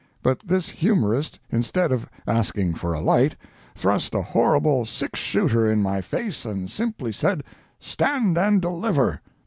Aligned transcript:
But 0.23 0.39
this 0.39 0.67
humorist 0.67 1.37
instead 1.51 1.91
of 1.91 2.09
asking 2.25 2.73
for 2.73 2.91
a 2.95 2.99
light, 2.99 3.35
thrust 3.75 4.15
a 4.15 4.21
horrible 4.23 4.83
six 4.83 5.19
shooter 5.19 5.69
in 5.69 5.83
my 5.83 6.01
face 6.01 6.43
and 6.43 6.67
simply 6.71 7.11
said, 7.11 7.43
"Stand 7.79 8.35
and 8.35 8.59
deliver!" 8.63 9.21